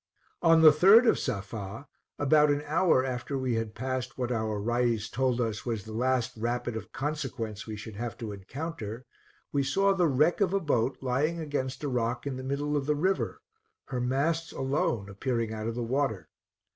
[0.41, 5.07] On the 3d of Safa, about an hour after we had passed what our Rais
[5.07, 9.05] told us was the last rapid of consequence we should have to encounter,
[9.51, 12.87] we saw the wreck of a boat lying against a rock in the middle of
[12.87, 13.43] the river,
[13.89, 16.29] her masts alone appearing out of the water.